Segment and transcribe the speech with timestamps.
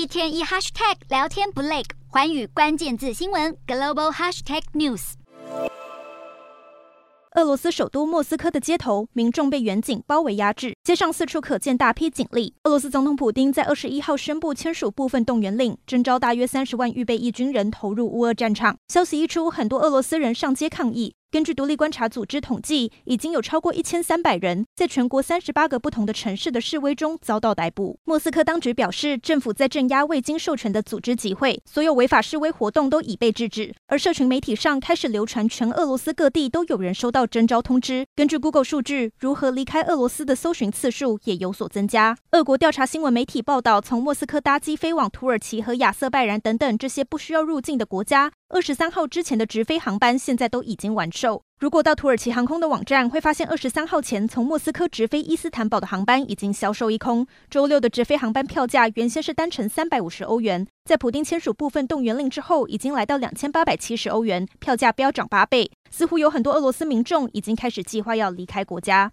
[0.00, 5.12] 一天一 hashtag 聊天不累，寰宇关键字新闻 global hashtag news。
[7.36, 12.54] 俄罗斯首都莫斯科的街头，民众被远警包围压制，街上四处可见大批警力。
[12.64, 18.78] 俄罗斯总统普丁在二十一号宣布签署部分动员令，征召大约三十万预备役军人投入乌俄战场。
[18.88, 21.12] 消息一出，很多俄罗斯人上街抗议。
[21.32, 28.00] 根据独立观察组织统计，已经有超过一千三百人在全国三十八个不同的城市的示威中遭到逮捕。
[28.02, 33.72] 莫斯科当局表示，政府在镇压未经授权的组织集会，所有违法示威活动都已被制止。
[33.86, 38.04] 而社群媒体上开始流传全俄罗斯各地都有人收到征召通知。
[38.16, 42.16] 根据 Google 数据，如何离开俄罗斯的搜寻次数也有所增加。
[42.32, 48.32] 俄国调查新闻媒体报道，从莫斯科搭机飞往土耳其和亚塞拜然等等这些不需要入境的国家。
[48.52, 51.40] 二十三号之前的直飞航班现在都已经完售。
[51.60, 57.24] 如果到土耳其航空的网站，会发现二十三号前从莫斯科直飞伊斯坦堡的航班已经销售一空。
[57.48, 65.70] 周六的直飞航班票价原先是单程三百五十欧元，在普丁签署部分动员令之后，已经来到两千八百七十欧元，票价飙涨八倍。
[65.88, 69.08] 似乎有很多俄罗斯民众已经开始计划要离开国家。